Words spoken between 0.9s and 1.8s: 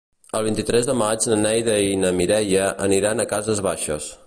maig na Neida